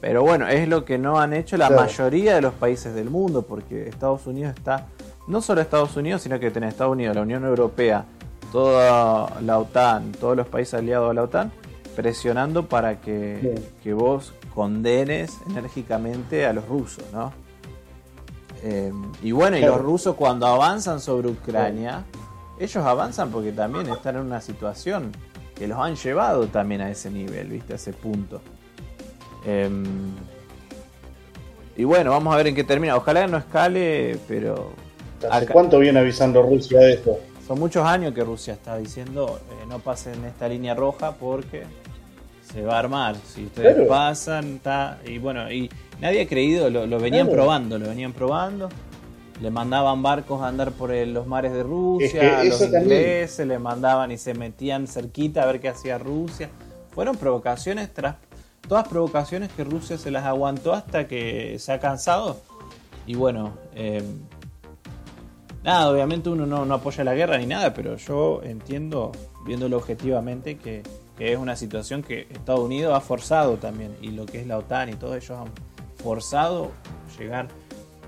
[0.00, 3.42] Pero bueno, es lo que no han hecho la mayoría de los países del mundo,
[3.42, 4.86] porque Estados Unidos está,
[5.26, 8.04] no solo Estados Unidos, sino que tiene Estados Unidos, la Unión Europea,
[8.52, 11.52] toda la OTAN, todos los países aliados a la OTAN,
[11.96, 17.32] presionando para que, que vos condenes enérgicamente a los rusos, ¿no?
[18.62, 22.04] Eh, y bueno, y los rusos cuando avanzan sobre Ucrania,
[22.58, 25.12] ellos avanzan porque también están en una situación
[25.54, 27.74] que los han llevado también a ese nivel, ¿viste?
[27.74, 28.40] A ese punto.
[29.44, 29.84] Em,
[31.76, 32.96] y bueno, vamos a ver en qué termina.
[32.96, 34.72] Ojalá no escale, pero...
[35.30, 37.18] ¿Hace cuánto viene avisando Rusia de esto?
[37.46, 41.64] Son muchos años que Rusia está diciendo eh, no pasen esta línea roja porque
[42.54, 43.16] se va a armar.
[43.16, 45.00] Si ustedes pasan, está.
[45.04, 45.68] Y bueno, y
[46.00, 48.68] nadie ha creído, lo, venían probando, lo venían probando.
[49.42, 54.12] Le mandaban barcos a andar por los mares de Rusia, a los ingleses le mandaban
[54.12, 56.48] y se metían cerquita a ver qué hacía Rusia.
[56.92, 58.14] Fueron provocaciones tras
[58.68, 62.40] todas provocaciones que Rusia se las aguantó hasta que se ha cansado.
[63.08, 64.04] Y bueno, eh,
[65.64, 69.10] nada, obviamente uno no, apoya la guerra ni nada, pero yo entiendo,
[69.44, 70.84] viéndolo objetivamente, que,
[71.18, 74.90] es una situación que Estados Unidos ha forzado también, y lo que es la OTAN
[74.90, 75.52] y todos ellos han
[76.02, 76.72] forzado
[77.18, 77.48] llegar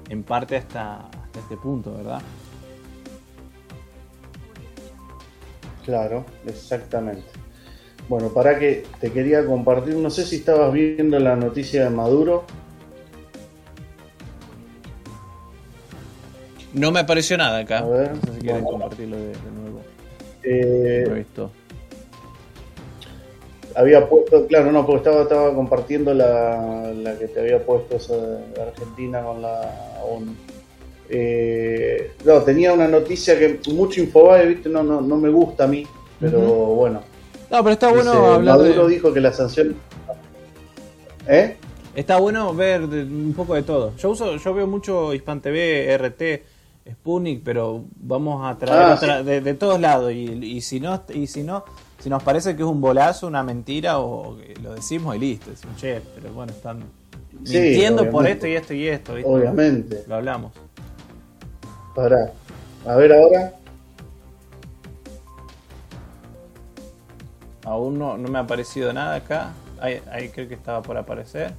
[0.09, 2.21] en parte hasta, hasta este punto, ¿verdad?
[5.85, 7.25] Claro, exactamente.
[8.09, 12.45] Bueno, para que te quería compartir, no sé si estabas viendo la noticia de Maduro,
[16.77, 17.79] No me apareció nada acá.
[17.79, 19.81] A ver, no sé si quieren compartirlo de, nuevo.
[20.43, 21.25] Eh,
[23.77, 28.17] había puesto, claro, no, porque estaba, estaba compartiendo la, la que te había puesto esa
[28.17, 29.61] de Argentina con la
[30.03, 30.33] ONU.
[31.09, 35.67] Eh, no, tenía una noticia que mucho infobae, viste, no, no, no me gusta a
[35.67, 35.87] mí,
[36.19, 37.03] pero bueno.
[37.51, 39.77] No, pero está bueno hablar Maduro dijo que la sanción...
[41.29, 41.57] ¿Eh?
[41.95, 43.95] Está bueno ver un poco de todo.
[43.97, 46.23] Yo uso, yo veo mucho Hispan TV, RT,
[46.91, 51.65] Sputnik, pero vamos a traer ah, de, todos lados y, si no y si no
[51.99, 55.77] si nos parece que es un bolazo, una mentira o lo decimos y listo, decimos,
[55.77, 56.85] che, pero bueno, están
[57.33, 60.05] mintiendo por esto y esto y esto, Obviamente.
[60.07, 60.53] Lo hablamos.
[61.95, 62.33] Para.
[62.87, 63.55] A ver ahora.
[67.65, 69.53] Aún no, no me ha aparecido nada acá.
[69.81, 71.55] Ahí, ahí, creo que estaba por aparecer.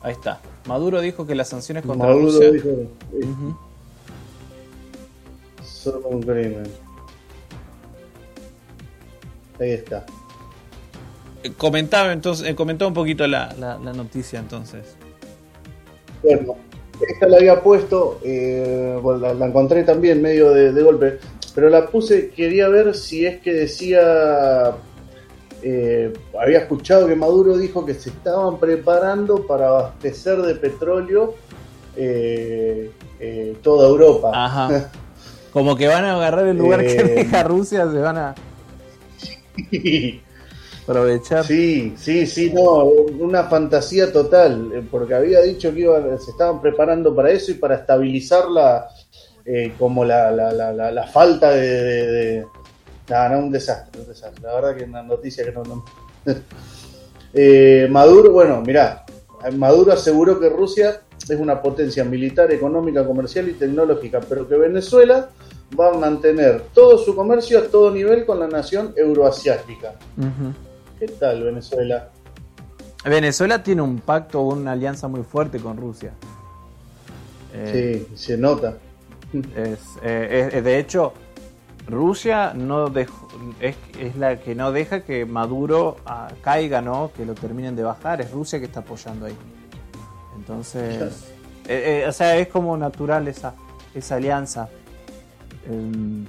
[0.00, 0.40] Ahí está.
[0.66, 2.50] Maduro dijo que las sanciones contra Maduro Rusia.
[2.50, 3.63] Dijo, Solo
[5.86, 6.64] un crimen.
[9.60, 10.04] Ahí está.
[11.42, 14.96] Eh, comentaba entonces, eh, comentó un poquito la, la, noticia entonces.
[16.22, 16.56] Bueno,
[17.08, 21.18] esta la había puesto, eh, bueno, la, encontré también medio de, de, golpe,
[21.54, 24.72] pero la puse, quería ver si es que decía,
[26.40, 31.34] había escuchado que Maduro dijo que se estaban preparando para abastecer de petróleo
[33.62, 34.30] toda Europa.
[34.34, 34.90] Ajá.
[35.54, 38.34] Como que van a agarrar el lugar que eh, deja Rusia, se van a
[40.82, 41.44] aprovechar.
[41.44, 45.86] Sí, sí, sí, no, una fantasía total, eh, porque había dicho que
[46.18, 48.88] se estaban preparando para eso y para estabilizar la,
[49.44, 52.44] eh, como la, la, la, falta de,
[53.08, 54.42] no, un desastre, un desastre.
[54.42, 55.62] La verdad que una noticia que no...
[55.62, 55.84] no...
[57.90, 59.04] Maduro, bueno, mirá,
[59.52, 65.30] Maduro aseguró que Rusia es una potencia militar, económica, comercial y tecnológica, pero que Venezuela
[65.78, 69.94] va a mantener todo su comercio a todo nivel con la nación euroasiática.
[70.98, 72.10] ¿Qué tal Venezuela?
[73.04, 76.12] Venezuela tiene un pacto o una alianza muy fuerte con Rusia.
[77.72, 78.76] sí, se nota.
[80.02, 81.12] Eh, de hecho,
[81.88, 82.92] Rusia no
[83.60, 83.76] es,
[84.16, 87.10] la que no deja que Maduro ah, caiga, ¿no?
[87.14, 88.20] Que lo terminen de bajar.
[88.20, 89.36] Es Rusia que está apoyando ahí.
[90.44, 91.24] Entonces,
[91.66, 93.54] eh, eh, o sea, es como natural esa,
[93.94, 94.68] esa alianza.
[95.66, 96.26] Em,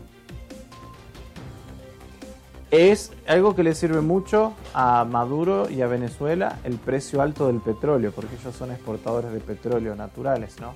[2.71, 7.59] es algo que le sirve mucho a Maduro y a Venezuela el precio alto del
[7.59, 10.73] petróleo, porque ellos son exportadores de petróleo naturales, ¿no?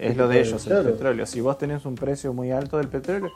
[0.00, 1.26] Es, lo de ellos, el petróleo.
[1.26, 3.30] Si vos tenés un precio muy alto del petróleo,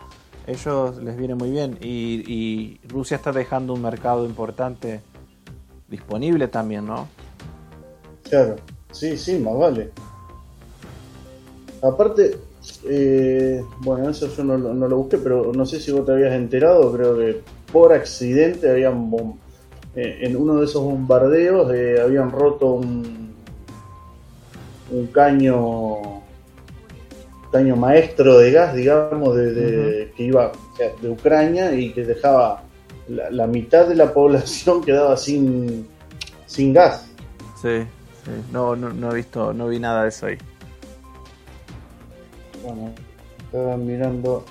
[0.49, 1.79] ellos les viene muy bien.
[1.81, 5.01] Y, y Rusia está dejando un mercado importante
[5.87, 7.09] disponible también, ¿no?
[8.23, 8.57] Claro,
[8.93, 9.91] sí, sí, más vale.
[11.83, 12.37] Aparte,
[12.85, 16.93] eh, bueno, eso yo no, lo busqué, pero no sé si vos te habías enterado,
[16.93, 17.41] creo que
[17.73, 19.11] por accidente habían
[19.95, 23.33] eh, en uno de esos bombardeos eh, habían roto un,
[24.91, 26.21] un caño
[27.51, 30.53] caño maestro de gas, digamos, de, que iba
[31.01, 32.63] de Ucrania y que dejaba
[33.09, 35.87] la, mitad de la población quedaba sin,
[36.47, 37.07] sin gas.
[37.61, 37.83] Sí,
[38.25, 38.31] sí.
[38.53, 40.39] No, no, no he visto, no vi nada de eso ahí.
[42.63, 42.93] Bueno,
[43.45, 44.45] estaba mirando.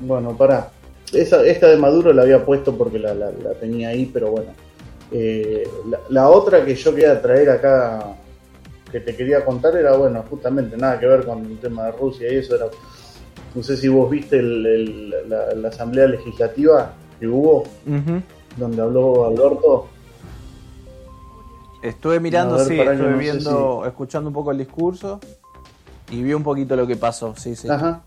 [0.00, 0.70] Bueno, para.
[1.12, 3.14] Esa, esta de Maduro la había puesto porque la,
[3.60, 4.50] tenía ahí, pero bueno.
[5.12, 5.68] Eh,
[6.08, 8.16] la, otra que yo quería traer acá,
[8.90, 12.32] que te quería contar era, bueno, justamente nada que ver con el tema de Rusia
[12.32, 12.56] y eso.
[12.56, 12.66] Era,
[13.54, 17.64] no sé si vos viste la, asamblea legislativa que hubo,
[18.56, 19.88] donde habló Alberto.
[21.84, 25.20] Estuve mirando, sí, estuve viendo, escuchando un poco el discurso
[26.10, 27.68] y vi un poquito lo que pasó, sí, sí.
[27.68, 28.02] Ajá.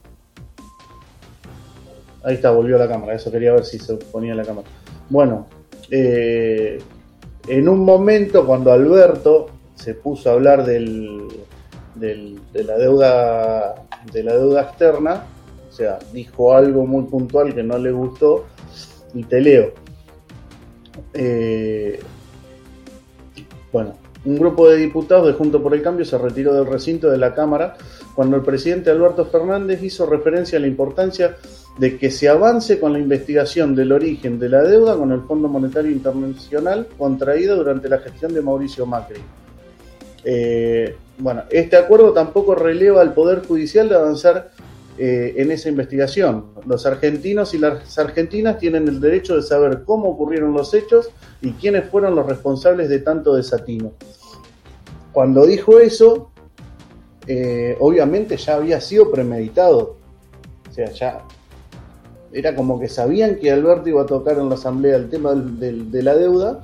[2.23, 4.67] Ahí está, volvió la cámara, eso quería ver si se ponía la cámara.
[5.11, 5.45] Bueno,
[5.91, 6.81] eh,
[7.47, 11.27] en un momento cuando Alberto se puso a hablar del,
[11.93, 13.75] de la deuda
[14.11, 15.23] de la deuda externa,
[15.69, 18.45] o sea, dijo algo muy puntual que no le gustó,
[19.13, 19.71] y te leo.
[21.13, 21.99] Eh,
[23.71, 27.17] bueno, un grupo de diputados de Junto por el Cambio se retiró del recinto de
[27.17, 27.77] la Cámara
[28.15, 31.37] cuando el presidente Alberto Fernández hizo referencia a la importancia
[31.77, 35.47] de que se avance con la investigación del origen de la deuda con el Fondo
[35.47, 39.21] Monetario Internacional contraída durante la gestión de Mauricio Macri.
[40.23, 44.51] Eh, bueno, este acuerdo tampoco releva al Poder Judicial de avanzar
[44.97, 46.47] eh, en esa investigación.
[46.65, 51.09] Los argentinos y las argentinas tienen el derecho de saber cómo ocurrieron los hechos
[51.41, 53.91] y quiénes fueron los responsables de tanto desatino.
[55.13, 56.31] Cuando dijo eso,
[57.27, 59.97] eh, obviamente ya había sido premeditado.
[60.69, 61.23] O sea, ya
[62.33, 66.03] era como que sabían que Alberto iba a tocar en la asamblea el tema de
[66.03, 66.61] la deuda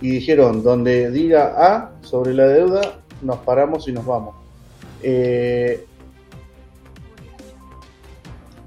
[0.00, 4.36] y dijeron, donde diga A sobre la deuda, nos paramos y nos vamos.
[5.02, 5.86] Eh,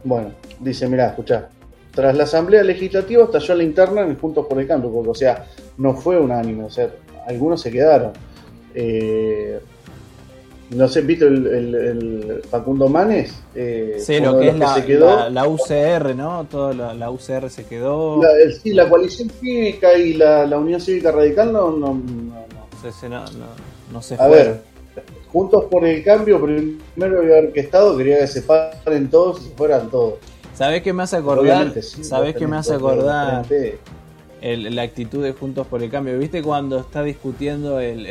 [0.04, 1.50] bueno, dice, mira, escuchá,
[1.94, 5.46] tras la asamblea legislativa estalló la interna en Juntos por el Cambio, porque, o sea,
[5.78, 6.90] no fue unánime, o sea,
[7.28, 8.14] algunos se quedaron.
[8.74, 9.60] Eh,
[10.72, 13.34] no sé, ¿viste el, Facundo Manes?
[13.54, 16.46] Eh, sí, lo que es la, UCR, ¿no?
[16.50, 18.22] Toda la, UCR se quedó.
[18.64, 21.72] sí, la coalición cívica y la, Unión Cívica Radical no.
[21.72, 22.46] No, no,
[23.92, 24.62] no, se A ver,
[25.32, 29.50] Juntos por el Cambio, primero había haber que Estado quería que se paren todos y
[29.50, 30.16] se fueran todos.
[30.54, 31.74] ¿Sabés qué me hace acordar?
[31.82, 33.46] ¿Sabés qué me hace acordar?
[34.42, 36.18] la actitud de Juntos por el Cambio.
[36.18, 38.06] ¿Viste cuando está discutiendo el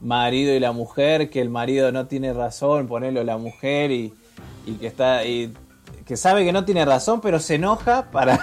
[0.00, 4.12] marido y la mujer, que el marido no tiene razón, ponerlo la mujer y,
[4.80, 5.52] que está y
[6.04, 8.38] que sabe que no tiene razón, pero se enoja para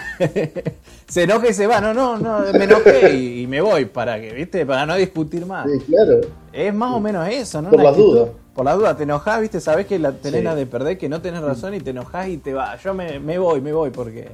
[1.07, 4.33] se enoja y se va, no, no, no, me enojé y, me voy para que,
[4.33, 4.65] ¿viste?
[4.65, 5.69] Para no discutir más.
[5.71, 6.21] Sí, claro.
[6.53, 7.71] Es más o menos eso, ¿no?
[7.71, 8.29] Por las dudas.
[8.53, 9.59] Por la duda, te enojas, ¿viste?
[9.59, 12.37] Sabes que la tenés la de perder, que no tenés razón y te enojas y
[12.37, 12.75] te va.
[12.77, 14.29] Yo me, me voy, me voy porque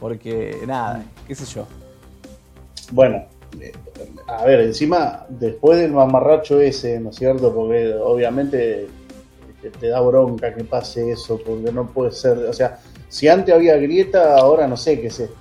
[0.00, 1.66] porque nada, qué sé yo.
[2.90, 3.22] Bueno,
[4.26, 7.54] a ver, encima, después del mamarracho ese, ¿no es cierto?
[7.54, 8.88] Porque obviamente
[9.78, 13.76] te, da bronca que pase eso, porque no puede ser, o sea, si antes había
[13.76, 15.36] grieta, ahora no sé qué es esto.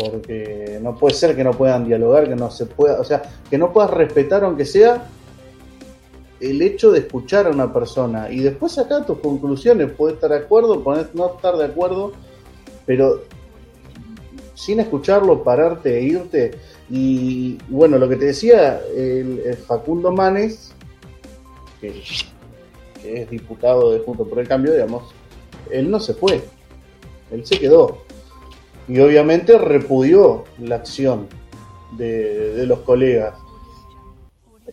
[0.00, 3.58] Porque no puede ser que no puedan dialogar, que no se pueda, o sea, que
[3.58, 5.08] no puedas respetar aunque sea
[6.40, 10.38] el hecho de escuchar a una persona y después sacar tus conclusiones, puedes estar de
[10.38, 12.12] acuerdo, puedes no estar de acuerdo,
[12.86, 13.20] pero
[14.54, 16.50] sin escucharlo, pararte e irte.
[16.90, 20.72] Y bueno, lo que te decía, el, Facundo Manes,
[21.80, 22.02] que,
[23.04, 25.04] es diputado de Junto por el Cambio, digamos,
[25.70, 26.42] él no se fue,
[27.30, 27.98] él se quedó.
[28.90, 31.28] Y obviamente repudió la acción
[31.96, 33.34] de, los colegas.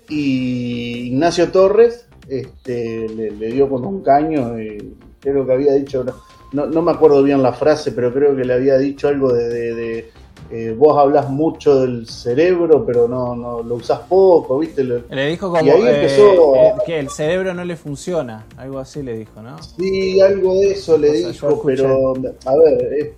[0.09, 6.03] Y Ignacio Torres este, le, dio con un caño, y creo que había dicho,
[6.51, 10.09] no, no, me acuerdo bien la frase, pero creo que le había dicho algo de,
[10.49, 14.83] eh, vos hablas mucho del cerebro, pero no, no lo usás poco, ¿viste?
[14.83, 19.43] Le dijo como eh, eh, que el cerebro no le funciona, algo así le dijo,
[19.43, 19.61] ¿no?
[19.61, 22.13] Sí, algo de eso le dijo, pero
[22.45, 23.09] a ver, es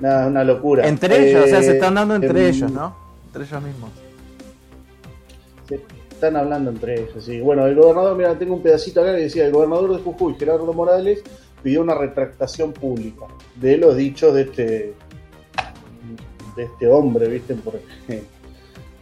[0.00, 0.86] una, locura.
[0.86, 2.96] Entre ellos, o sea, se están dando entre em, ellos, ¿no?
[3.26, 3.90] Entre ellos mismos.
[5.68, 5.80] Se
[6.10, 7.40] están hablando entre ellos, sí.
[7.40, 10.72] Bueno, el gobernador, mira, tengo un pedacito acá que decía, el gobernador de Jujuy, Gerardo
[10.72, 11.22] Morales,
[11.62, 13.26] pidió una retractación pública
[13.56, 14.94] de los dichos de este
[16.56, 17.54] de este hombre, ¿viste?
[17.54, 17.84] Porque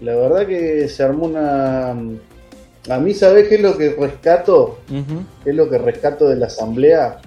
[0.00, 5.50] la verdad que se armó una a mí sabes qué es lo que rescato, qué
[5.50, 7.20] es lo que rescato de la asamblea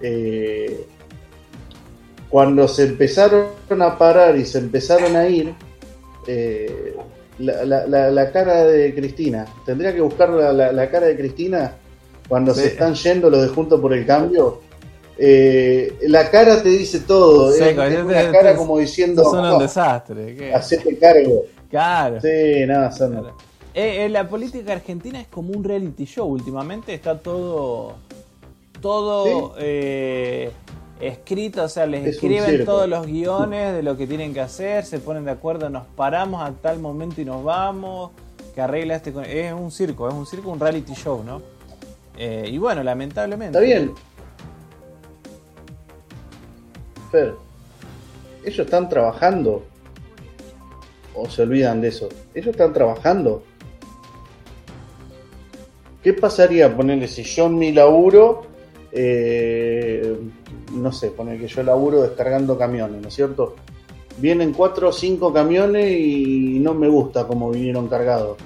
[0.00, 0.86] eh,
[2.30, 3.48] cuando se empezaron
[3.80, 5.54] a parar y se empezaron a ir
[6.26, 6.94] eh,
[7.38, 9.46] la, cara de Cristina.
[9.64, 11.72] Tendría que buscar la, cara de Cristina
[12.28, 14.60] cuando se están yendo los de Juntos por el Cambio,
[15.20, 17.50] eh, la cara te dice todo.
[17.52, 19.24] Sí, es, una cara como diciendo.
[19.24, 20.54] Son un oh, desastre.
[20.54, 21.44] Hacete cargo.
[21.68, 22.20] Claro.
[22.20, 23.26] Sí, nada, son.
[23.74, 26.28] Eh, eh, la política argentina es como un reality show.
[26.28, 27.96] Últimamente está todo.
[28.80, 29.56] Todo.
[31.00, 34.98] Escrito, o sea, les escriben todos los guiones de lo que tienen que hacer, se
[34.98, 38.10] ponen de acuerdo, nos paramos a tal momento y nos vamos
[38.58, 39.12] que arregla este...
[39.46, 41.40] Es un circo, es un circo, un reality show, ¿no?
[42.16, 43.56] Eh, y bueno, lamentablemente...
[43.56, 43.94] Está bien.
[47.12, 47.34] Fer,
[48.44, 49.64] ellos están trabajando.
[51.14, 52.08] O se olvidan de eso.
[52.34, 53.44] Ellos están trabajando.
[56.02, 58.42] ¿Qué pasaría, ponerle, si yo en mi laburo,
[58.90, 59.97] eh,
[60.78, 63.56] no sé, poner que yo laburo descargando camiones, ¿no es cierto?
[64.18, 68.36] Vienen cuatro o cinco camiones y no me gusta cómo vinieron cargados.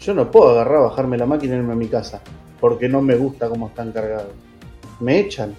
[0.00, 2.20] Yo no puedo agarrar, bajarme la máquina y irme a mi casa,
[2.60, 4.28] porque no me gusta cómo están cargados.
[5.00, 5.54] Me echan.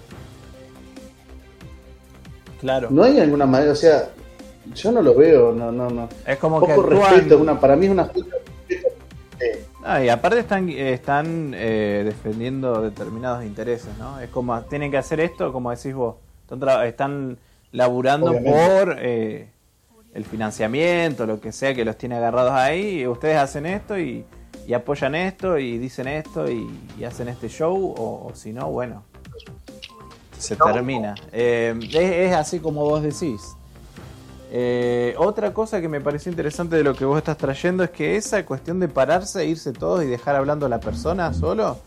[2.60, 2.88] Claro.
[2.90, 4.10] No hay alguna manera, o sea,
[4.74, 6.08] yo no lo veo, no, no, no.
[6.26, 8.36] Es como Poco que actúan- respeto, una, para mí es una falta
[9.86, 14.18] Ah, y aparte están, están eh, defendiendo determinados intereses, ¿no?
[14.18, 16.16] Es como, tienen que hacer esto, como decís vos.
[16.42, 17.38] Están, tra- están
[17.70, 18.84] laburando Obviamente.
[18.86, 19.48] por eh,
[20.14, 23.00] el financiamiento, lo que sea que los tiene agarrados ahí.
[23.00, 24.24] y ustedes hacen esto y,
[24.66, 26.66] y apoyan esto y dicen esto y,
[26.98, 29.02] y hacen este show, o, o si no, bueno,
[30.38, 31.14] se termina.
[31.30, 33.54] Eh, es, es así como vos decís.
[34.56, 38.14] Eh, otra cosa que me pareció interesante de lo que vos estás trayendo es que
[38.14, 41.78] esa cuestión de pararse, irse todos y dejar hablando a la persona solo,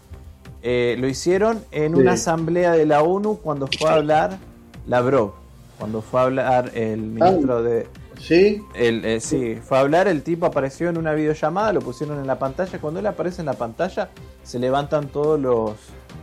[0.62, 2.02] eh, lo hicieron en Sí.
[2.02, 4.38] una asamblea de la ONU cuando fue a hablar
[4.86, 5.32] Lavrov,
[5.80, 7.88] cuando fue a hablar el ministro de...
[8.20, 8.62] ¿Sí?
[8.76, 12.28] El, eh, sí, fue a hablar, el tipo apareció en una videollamada, lo pusieron en
[12.28, 12.80] la pantalla.
[12.82, 14.10] Cuando él aparece en la pantalla,
[14.44, 15.72] se levantan todos los,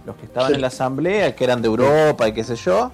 [0.04, 0.56] los que estaban Sí.
[0.56, 2.92] en la asamblea, que eran de Europa y qué sé yo,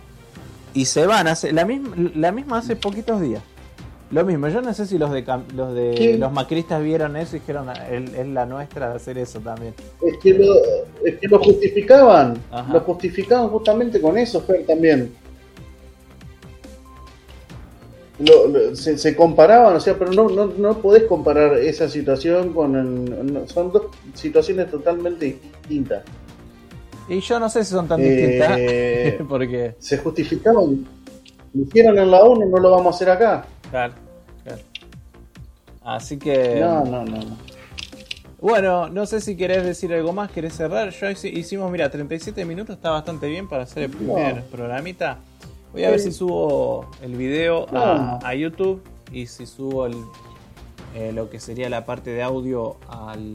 [0.74, 1.26] y se van.
[1.28, 3.42] Hace, la, misma, la misma hace poquitos días.
[4.10, 5.22] Lo mismo, yo no sé si los de
[5.54, 9.16] los de los macristas vieron eso y dijeron, "Ah, es, es la nuestra de hacer
[9.18, 9.72] eso también.
[10.04, 10.52] Es que lo,
[11.04, 12.36] es que lo justificaban.
[12.50, 12.72] Ajá.
[12.72, 15.12] Lo justificaban justamente con eso, Fer, también.
[18.18, 22.52] Lo- lo- se, se comparaban, o sea, pero no, no, no podés comparar esa situación
[22.52, 22.74] con...
[22.76, 26.02] el- no, son dos situaciones totalmente distintas.
[27.10, 29.74] Y yo no sé si son tan Eh, distintas, porque...
[29.78, 30.86] Se justificaban.
[31.52, 33.44] Lo hicieron en la ONU, no lo vamos a hacer acá.
[33.70, 33.94] Claro,
[34.44, 34.62] claro.
[35.82, 36.60] Así que...
[36.60, 37.16] No, no, no.
[37.16, 37.36] no.
[38.40, 40.90] Bueno, no sé si querés decir algo más, querés cerrar.
[40.90, 44.42] Yo hicimos, mira, 37 minutos, está bastante bien para hacer el primer No.
[44.44, 45.18] programita.
[45.72, 48.26] Voy a ver si subo el video a, No.
[48.26, 48.82] a YouTube
[49.12, 49.94] y si subo el,
[50.94, 53.34] eh, lo que sería la parte de audio al,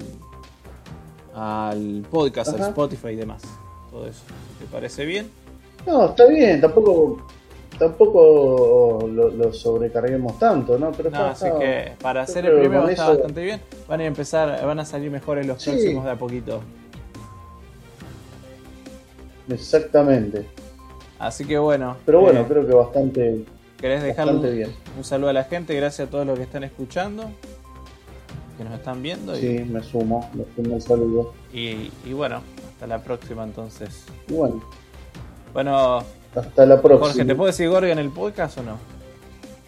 [1.35, 2.61] al podcast, al.
[2.69, 3.43] Spotify y demás.
[3.95, 4.23] Todo eso.
[4.59, 5.29] ¿Te parece bien?
[5.87, 7.25] No, está bien, tampoco
[7.79, 10.91] tampoco lo, lo sobrecarguemos tanto, ¿no?
[10.91, 13.61] Pero No, está- así está- que para hacer el primero está eso- bastante bien.
[13.87, 15.69] Van a empezar, van a salir mejores los Sí.
[15.71, 16.59] próximos de a poquito.
[19.49, 20.45] Exactamente.
[21.19, 21.95] Así que bueno.
[22.05, 23.45] Pero bueno, eh, creo que bastante,
[23.79, 24.71] ¿Querés dejar bastante un, bien.
[24.97, 25.73] un saludo a la gente?
[25.73, 27.29] Gracias a todos los que están escuchando,
[28.57, 29.37] que nos están viendo.
[29.37, 31.33] y- Sí, me sumo, me sumo el saludo.
[31.53, 32.41] Y, y bueno,
[32.75, 34.05] hasta la próxima entonces.
[34.27, 34.61] Bueno,
[35.53, 36.03] Bueno,
[36.35, 37.07] hasta la próxima.
[37.07, 38.71] Jorge, ¿te puedo decir Gorga en el podcast o no?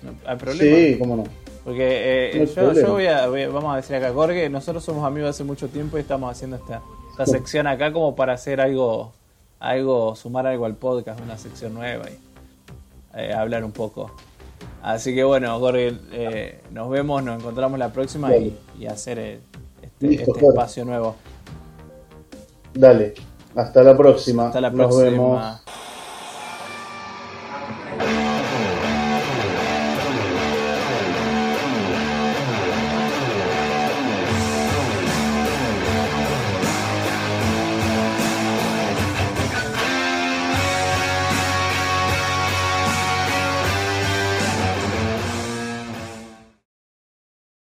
[0.04, 0.76] ¿No ¿Hay problema?
[0.78, 1.24] Sí, cómo no.
[1.64, 4.84] Porque eh, No yo, yo voy, a, voy a- vamos a decir acá, Gorge, nosotros
[4.84, 6.82] somos amigos hace mucho tiempo y estamos haciendo esta,
[7.12, 9.12] esta sección acá como para hacer algo,
[9.60, 12.18] algo, sumar algo al podcast, una sección nueva y
[13.20, 14.12] eh, hablar un poco.
[14.82, 19.40] Así que bueno, Gorge, eh, nos vemos, nos encontramos la próxima y, y hacer eh,
[19.82, 20.48] este, Listo, este Jorge.
[20.48, 21.16] espacio nuevo.
[22.78, 23.14] Dale,
[23.56, 24.48] hasta la próxima.
[24.48, 25.10] Hasta la Nos próxima.
[25.10, 25.62] vemos.